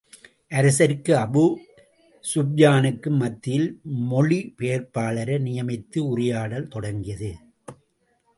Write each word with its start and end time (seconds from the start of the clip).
அரசருக்கும் 0.51 1.17
Abu 1.17 1.43
ஸூப்யானுக்கும் 2.25 3.17
மத்தியில் 3.17 3.67
மொழிபெயர்ப்பாளரை 4.11 5.37
நியமித்து, 5.47 5.99
உரையாடல் 6.09 6.67
தொடங்கியது. 6.67 7.31